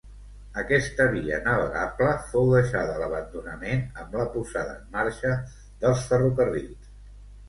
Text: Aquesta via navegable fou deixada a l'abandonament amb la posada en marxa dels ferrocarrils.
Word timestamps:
Aquesta 0.59 1.05
via 1.15 1.37
navegable 1.47 2.13
fou 2.31 2.47
deixada 2.53 2.93
a 2.95 3.01
l'abandonament 3.01 3.83
amb 4.05 4.17
la 4.21 4.25
posada 4.37 4.71
en 4.79 4.87
marxa 4.97 5.35
dels 5.85 6.03
ferrocarrils. 6.13 6.89